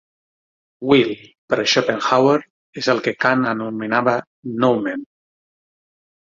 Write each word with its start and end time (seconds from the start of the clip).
Will, 0.91 1.11
per 1.53 1.59
Schopenhauer, 1.73 2.41
és 2.83 2.91
el 2.95 3.03
que 3.09 3.15
Kant 3.27 3.47
anomenava 3.53 4.19
noümen. 4.67 5.09